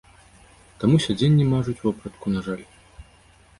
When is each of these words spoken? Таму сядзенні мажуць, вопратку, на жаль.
Таму 0.83 0.95
сядзенні 1.05 1.45
мажуць, 1.53 1.77
вопратку, 1.85 2.25
на 2.39 2.45
жаль. 2.51 2.67